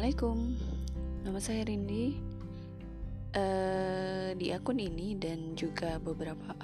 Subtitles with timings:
[0.00, 0.56] Assalamualaikum,
[1.28, 2.16] nama saya Rindi.
[3.36, 6.56] Uh, di akun ini dan juga beberapa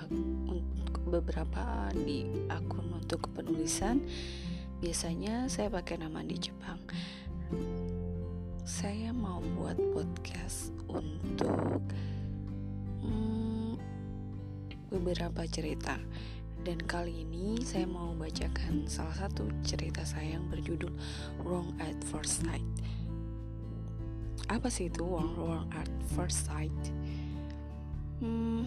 [1.05, 4.01] beberapa di akun untuk penulisan,
[4.81, 6.81] biasanya saya pakai nama di Jepang.
[8.65, 11.85] Saya mau buat podcast untuk
[13.05, 13.77] hmm,
[14.97, 16.01] beberapa cerita
[16.65, 20.97] dan kali ini saya mau bacakan salah satu cerita saya yang berjudul
[21.45, 22.65] Wrong at First Sight.
[24.47, 26.71] Apa sih itu wrong, wrong at first sight?
[28.23, 28.63] Hmm,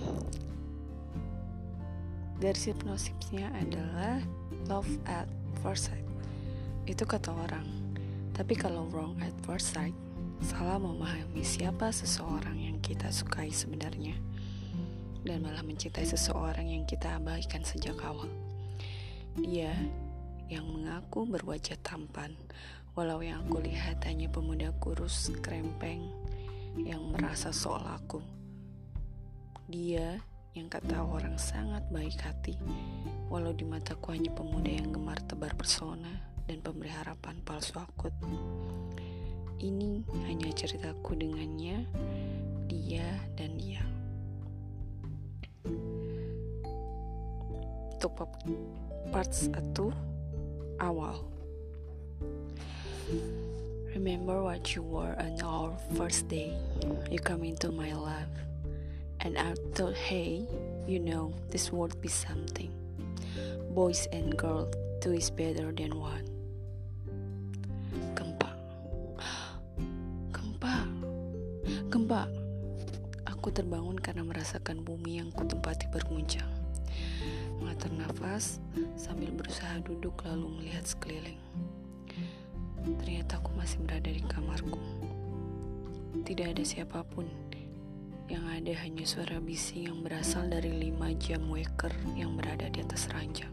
[2.40, 4.20] dari hipnosisnya adalah
[4.68, 5.28] love at
[5.64, 6.05] first sight.
[6.84, 7.68] Itu kata orang.
[8.36, 9.96] Tapi kalau wrong at first sight,
[10.44, 14.16] salah memahami siapa seseorang yang kita sukai sebenarnya
[15.27, 18.32] dan malah mencintai seseorang yang kita abaikan sejak awal.
[19.36, 19.76] Dia
[20.50, 22.34] yang mengaku berwajah tampan,
[22.93, 26.09] walau yang aku lihat hanya pemuda kurus, krempeng,
[26.77, 28.21] yang merasa soal aku.
[29.70, 30.18] Dia
[30.57, 32.57] yang kata orang sangat baik hati,
[33.29, 36.09] walau di mataku hanya pemuda yang gemar tebar persona
[36.49, 38.13] dan pemberi harapan palsu akut.
[39.59, 41.85] Ini hanya ceritaku dengannya,
[42.65, 43.84] dia dan dia.
[47.99, 48.31] untuk
[49.12, 49.76] parts 1
[50.79, 51.20] awal.
[53.95, 56.53] Remember what you were on our first day.
[57.12, 58.31] You come into my life,
[59.21, 60.45] and I thought, hey,
[60.87, 62.71] you know, this would be something.
[63.73, 66.25] Boys and girls, two is better than one.
[68.13, 68.51] Gempa,
[70.31, 70.73] gempa,
[71.90, 72.22] gempa.
[73.28, 76.59] Aku terbangun karena merasakan bumi yang kutempati berguncang
[77.59, 78.63] mengatur nafas
[78.95, 81.40] sambil berusaha duduk lalu melihat sekeliling.
[82.85, 84.80] Ternyata aku masih berada di kamarku.
[86.24, 87.28] Tidak ada siapa pun.
[88.30, 93.09] Yang ada hanya suara bising yang berasal dari lima jam waker yang berada di atas
[93.09, 93.52] ranjang.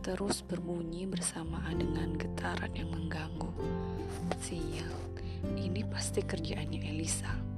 [0.00, 3.52] Terus berbunyi bersamaan dengan getaran yang mengganggu.
[4.40, 4.96] Sial,
[5.60, 7.49] ini pasti kerjaannya Elisa.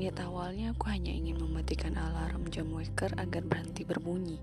[0.00, 4.40] Niat awalnya aku hanya ingin mematikan alarm jam waker agar berhenti berbunyi.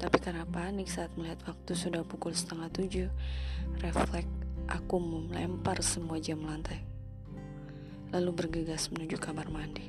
[0.00, 3.12] Tapi karena panik saat melihat waktu sudah pukul setengah tujuh,
[3.84, 4.32] refleks
[4.72, 6.80] aku melempar semua jam lantai.
[8.08, 9.84] Lalu bergegas menuju kamar mandi.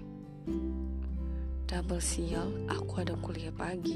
[1.72, 3.96] Double sial, aku ada kuliah pagi.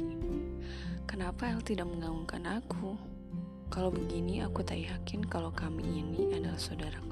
[1.04, 2.96] Kenapa El tidak mengganggukan aku?
[3.68, 7.11] Kalau begini aku tak yakin kalau kami ini adalah saudara.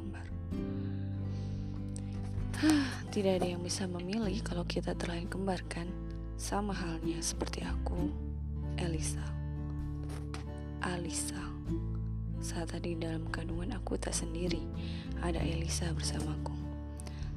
[3.15, 5.87] Tidak ada yang bisa memilih kalau kita terlahir kembar kan?
[6.35, 8.11] Sama halnya seperti aku,
[8.75, 9.23] Elisa.
[10.83, 11.39] Alisa.
[12.43, 14.59] Saat tadi dalam kandungan aku tak sendiri,
[15.23, 16.51] ada Elisa bersamaku.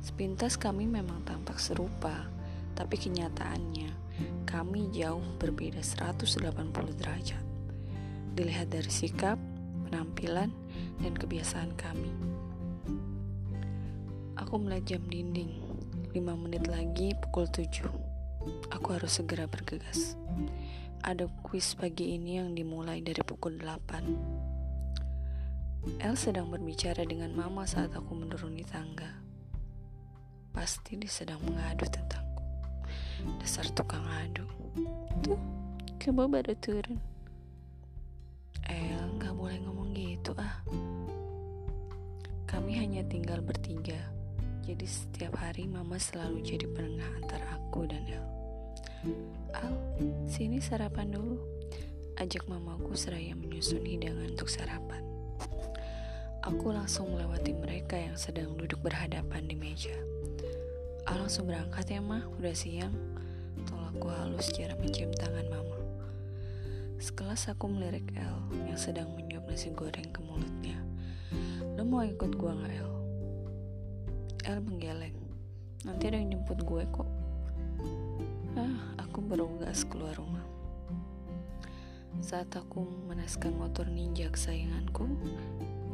[0.03, 2.27] Sepintas kami memang tampak serupa,
[2.75, 3.95] tapi kenyataannya
[4.43, 7.45] kami jauh berbeda 180 derajat.
[8.35, 9.39] Dilihat dari sikap,
[9.87, 10.51] penampilan,
[10.99, 12.11] dan kebiasaan kami.
[14.53, 15.49] Aku melihat jam dinding.
[16.13, 17.89] 5 menit lagi pukul 7.
[18.69, 20.13] Aku harus segera bergegas.
[21.01, 26.05] Ada kuis pagi ini yang dimulai dari pukul 8.
[26.05, 29.25] El sedang berbicara dengan mama saat aku menuruni tangga.
[30.53, 32.45] Pasti dia sedang mengadu tentangku.
[33.41, 34.45] Dasar tukang adu.
[35.25, 35.41] Tuh,
[35.97, 37.01] kamu baru turun.
[38.69, 40.61] El, gak boleh ngomong gitu ah.
[42.45, 44.21] Kami hanya tinggal bertiga
[44.63, 48.27] jadi setiap hari mama selalu jadi penengah antara aku dan El.
[49.59, 49.75] Al,
[50.31, 51.43] sini sarapan dulu.
[52.15, 55.03] Ajak mamaku seraya menyusun hidangan untuk sarapan.
[56.47, 59.95] Aku langsung melewati mereka yang sedang duduk berhadapan di meja.
[61.11, 62.95] Al langsung berangkat ya mah, udah siang.
[63.67, 65.79] Tolakku halus cara mencium tangan mama.
[67.03, 68.39] Sekelas aku melirik El
[68.71, 70.79] yang sedang menyuap nasi goreng ke mulutnya.
[71.75, 73.02] Lo mau ikut gua gak El?
[74.43, 75.15] El menggeleng.
[75.87, 77.07] Nanti ada yang jemput gue kok.
[78.59, 80.43] Ah, aku baru gas keluar rumah.
[82.19, 85.07] Saat aku menaskan motor ninja kesayanganku,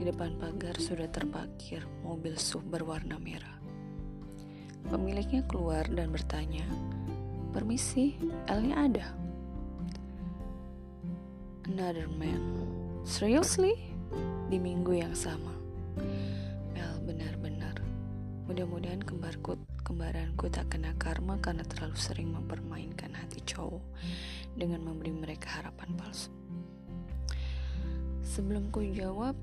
[0.00, 3.60] di depan pagar sudah terparkir mobil SUV berwarna merah.
[4.88, 6.64] Pemiliknya keluar dan bertanya,
[7.52, 8.16] Permisi,
[8.48, 9.06] Elnya ada?
[11.68, 12.40] Another man.
[13.04, 13.76] Seriously?
[14.48, 15.58] Di minggu yang sama.
[18.48, 23.84] Mudah-mudahan kembarku, kembaranku tak kena karma karena terlalu sering mempermainkan hati cowok
[24.56, 26.32] dengan memberi mereka harapan palsu.
[28.24, 29.36] Sebelum ku jawab,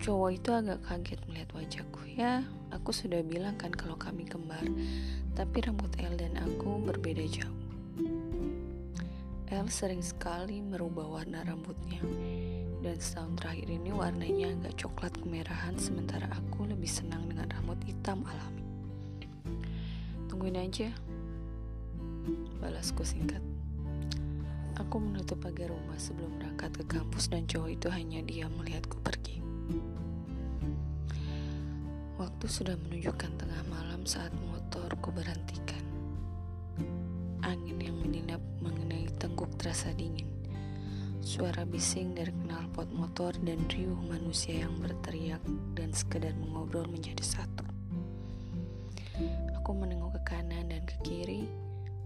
[0.00, 2.00] cowok itu agak kaget melihat wajahku.
[2.16, 4.64] Ya, aku sudah bilang kan kalau kami kembar,
[5.36, 7.60] tapi rambut El dan aku berbeda jauh.
[9.52, 12.00] El sering sekali merubah warna rambutnya,
[12.86, 18.22] dan setahun terakhir ini warnanya agak coklat kemerahan, sementara aku lebih senang dengan rambut hitam
[18.22, 18.62] alami.
[20.30, 20.94] Tungguin aja,
[22.62, 23.42] balasku singkat.
[24.78, 29.42] Aku menutup pagar rumah sebelum berangkat ke kampus dan cowok itu hanya diam melihatku pergi.
[32.22, 35.82] Waktu sudah menunjukkan tengah malam saat motorku berhentikan.
[37.42, 40.35] Angin yang menyenap mengenai tengguk terasa dingin.
[41.26, 45.42] Suara bising dari knalpot motor dan riuh manusia yang berteriak
[45.74, 47.66] dan sekedar mengobrol menjadi satu.
[49.58, 51.50] Aku menengok ke kanan dan ke kiri,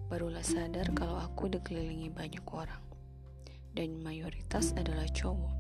[0.09, 2.81] barulah sadar kalau aku dikelilingi banyak orang,
[3.77, 5.53] dan mayoritas adalah cowok.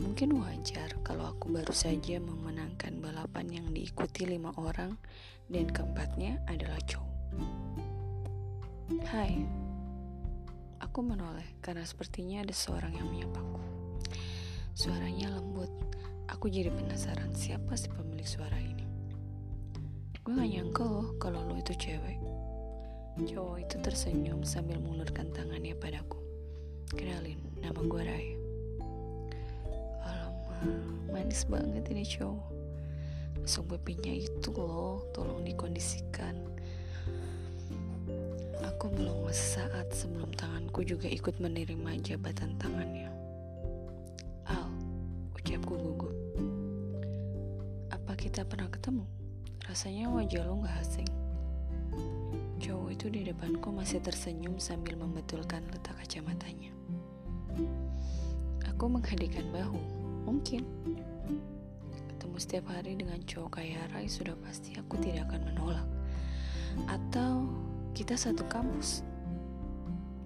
[0.00, 4.96] Mungkin wajar kalau aku baru saja memenangkan balapan yang diikuti lima orang,
[5.52, 7.12] dan keempatnya adalah cowok.
[9.04, 9.44] Hai,
[10.80, 13.60] aku menoleh karena sepertinya ada seorang yang menyapaku.
[14.72, 15.68] Suaranya lembut,
[16.26, 18.88] aku jadi penasaran siapa si pemilik suara ini.
[20.24, 22.18] Gue gak nyangka loh kalau lo itu cewek.
[23.20, 26.16] Cowok itu tersenyum sambil mengulurkan tangannya padaku.
[26.96, 28.28] Kenalin, nama gue Rai.
[30.00, 30.64] Alamak,
[31.12, 32.48] manis banget ini cowok.
[33.40, 36.49] Langsung bepinya itu loh, tolong dikondisikan.
[38.80, 43.12] Aku belum sesaat sebelum tanganku juga ikut menerima jabatan tangannya.
[44.48, 44.72] Al,
[45.36, 46.16] ucapku gugup.
[47.92, 49.04] Apa kita pernah ketemu?
[49.68, 51.12] Rasanya wajah lo gak asing.
[52.56, 56.72] Cowok itu di depanku masih tersenyum sambil membetulkan letak kacamatanya.
[58.64, 59.76] Aku menghadikan bahu,
[60.24, 60.64] mungkin.
[62.16, 65.84] Ketemu setiap hari dengan cowok kaya Rai sudah pasti aku tidak akan menolak.
[66.88, 67.44] Atau
[67.96, 69.02] kita satu kampus?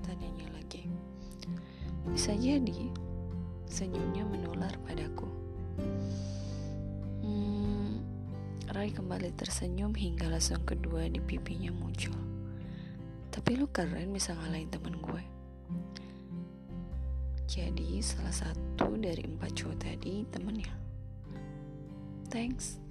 [0.04, 0.86] Tanyanya lagi.
[2.10, 2.92] Bisa jadi,
[3.66, 5.44] senyumnya menular padaku.
[8.74, 12.18] Rai kembali tersenyum hingga langsung kedua di pipinya muncul.
[13.30, 15.22] Tapi lu keren bisa ngalahin temen gue.
[17.46, 20.74] Jadi salah satu dari empat cowok tadi temennya.
[22.34, 22.82] Thanks.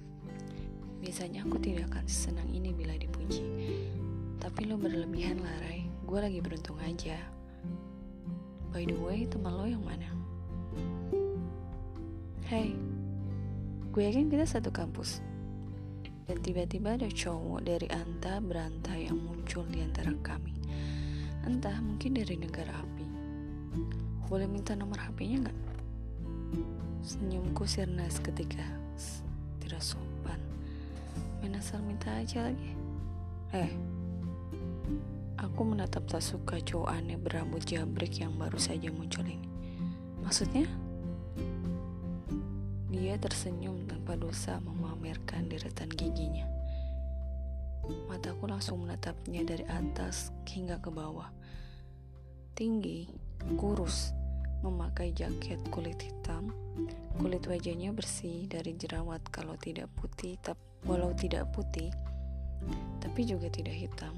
[1.04, 3.44] Biasanya aku tidak akan senang ini bila dipuji.
[4.40, 5.86] Tapi lo berlebihan lah Rai.
[6.06, 7.18] Gue lagi beruntung aja.
[8.74, 10.10] By the way, teman lo yang mana?
[12.44, 12.76] Hey,
[13.94, 15.22] gue yakin kita satu kampus
[16.24, 20.56] dan tiba-tiba ada cowok dari anta beranta yang muncul di antara kami.
[21.44, 23.06] Entah mungkin dari negara api.
[24.24, 25.58] Boleh minta nomor HP-nya nggak?
[27.04, 28.64] Senyumku sirna ketika
[29.60, 30.40] tidak sopan.
[31.44, 32.72] Main asal minta aja lagi.
[33.52, 33.68] Eh,
[35.38, 39.48] aku menatap tak suka cowok aneh berambut jabrik yang baru saja muncul ini.
[40.22, 40.66] Maksudnya?
[42.94, 46.46] Dia tersenyum tanpa dosa memamerkan deretan giginya.
[48.08, 51.28] Mataku langsung menatapnya dari atas hingga ke bawah.
[52.56, 53.10] Tinggi,
[53.60, 54.14] kurus,
[54.64, 56.54] memakai jaket kulit hitam.
[57.20, 61.92] Kulit wajahnya bersih dari jerawat kalau tidak putih, tapi walau tidak putih,
[63.04, 64.16] tapi juga tidak hitam.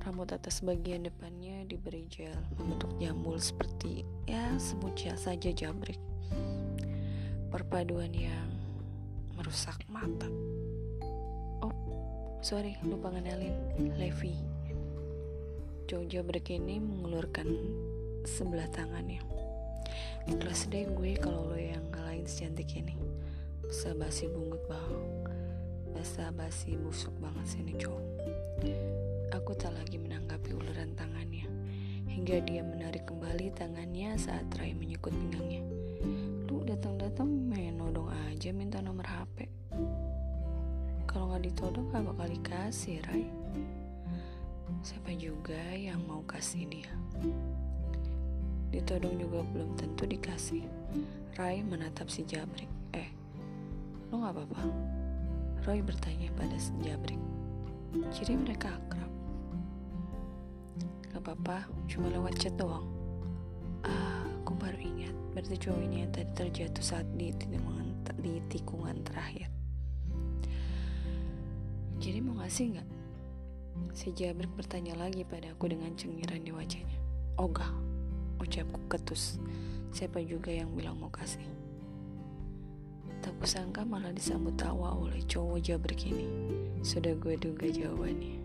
[0.00, 6.00] Rambut atas bagian depannya diberi gel membentuk jambul seperti ya sebut saja jabrik
[7.50, 8.48] perpaduan yang
[9.34, 10.30] merusak mata.
[11.60, 11.74] Oh,
[12.40, 13.52] sorry, lupa ngenalin
[13.98, 14.38] Levi.
[15.90, 16.22] Jojo
[16.54, 17.50] ini mengulurkan
[18.22, 19.18] sebelah tangannya.
[20.30, 22.94] Ikhlas deh gue kalau lo yang ngalahin secantik ini.
[23.66, 24.94] Basa basi bungut bang.
[25.90, 28.06] Basa basi busuk banget sini cowok.
[29.30, 31.46] Aku tak lagi menanggapi uluran tangannya.
[32.10, 35.62] Hingga dia menarik kembali tangannya saat Rai menyekut pinggangnya.
[36.70, 39.50] Datang-datang main nodong aja minta nomor HP
[41.10, 43.26] kalau nggak ditodong gak bakal dikasih Rai.
[44.86, 46.94] Siapa juga yang mau kasih dia?
[48.70, 50.62] Ditodong juga belum tentu dikasih.
[51.34, 52.70] Rai menatap si Jabrik.
[52.94, 53.10] Eh
[54.14, 54.62] lo gak apa-apa?
[55.66, 57.18] Roy bertanya pada si Jabrik.
[58.14, 59.09] Jadi mereka akrab
[61.20, 62.88] Gak apa-apa cuma lewat chat doang
[63.84, 67.28] ah aku baru ingat berarti cowok ini yang tadi terjatuh saat di
[68.20, 69.52] di tikungan terakhir
[72.00, 72.88] jadi mau ngasih nggak
[73.92, 76.98] si Jabrik bertanya lagi pada aku dengan cengiran di wajahnya
[77.36, 77.68] ogah
[78.40, 79.36] ucapku ketus.
[79.92, 81.44] Siapa juga yang bilang mau kasih?
[83.20, 86.24] Tak kusangka malah disambut tawa oleh cowok jabrik ini.
[86.80, 88.39] Sudah gue duga jawabannya.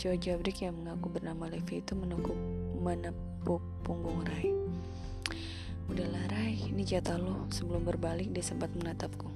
[0.00, 2.40] Cowok jabrik yang mengaku bernama Levi itu menekuk,
[2.80, 4.48] menepuk punggung Rai.
[5.92, 7.44] Udahlah Rai, ini jatah lo.
[7.52, 9.28] Sebelum berbalik dia sempat menatapku.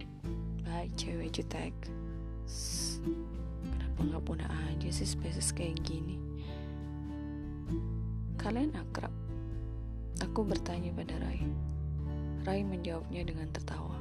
[0.65, 1.77] Baik cewek jutek.
[3.61, 6.17] Kenapa nggak punah aja sih spesies kayak gini?
[8.41, 9.13] Kalian akrab?
[10.25, 11.45] Aku bertanya pada Rai.
[12.49, 14.01] Rai menjawabnya dengan tertawa.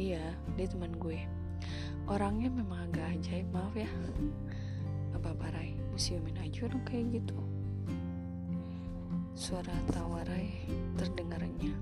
[0.00, 1.20] Iya, dia teman gue.
[2.08, 3.92] Orangnya memang agak ajaib, maaf ya.
[5.12, 7.36] Apa-apa Rai, museumin aja orang kayak gitu.
[9.34, 10.66] Suara tawa Rai
[10.96, 11.74] terdengarnya.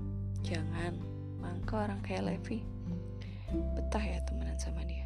[0.43, 0.97] Jangan,
[1.39, 2.65] mangka orang kayak Levi.
[3.77, 5.05] Betah ya temenan sama dia.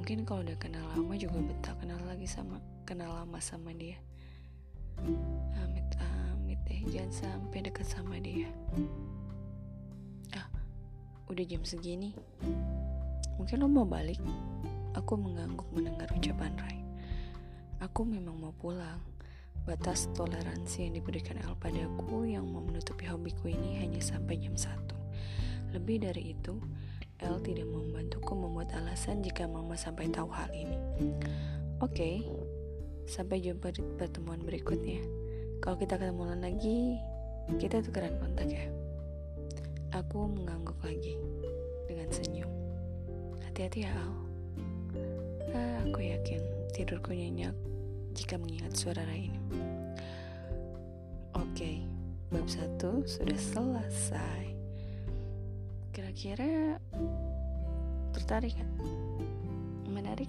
[0.00, 3.98] Mungkin kalau udah kenal lama juga betah kenal lagi sama kenal lama sama dia.
[5.60, 5.88] Amit
[6.32, 8.48] amit deh, jangan sampai dekat sama dia
[11.26, 12.14] udah jam segini.
[13.36, 14.22] Mungkin lo mau balik?
[14.94, 16.75] Aku mengangguk mendengar ucapan Rai.
[17.84, 19.04] Aku memang mau pulang.
[19.68, 25.76] Batas toleransi yang diberikan El padaku yang mau menutupi hobiku ini hanya sampai jam 1.
[25.76, 26.56] Lebih dari itu,
[27.20, 30.78] El tidak membantuku membuat alasan jika mama sampai tahu hal ini.
[31.84, 32.16] Oke, okay,
[33.04, 35.04] sampai jumpa di pertemuan berikutnya.
[35.60, 36.96] Kalau kita ketemu lagi,
[37.60, 38.64] kita tukeran kontak ya.
[39.92, 41.20] Aku mengangguk lagi
[41.84, 42.48] dengan senyum.
[43.44, 44.12] Hati-hati ya Al.
[45.52, 47.56] Ah, aku yakin tidurku nyenyak
[48.12, 49.40] jika mengingat suara ini.
[51.32, 51.80] Oke,
[52.28, 54.44] bab satu sudah selesai.
[55.96, 56.76] Kira-kira
[58.12, 58.68] tertarik kan?
[59.88, 60.28] Menarik?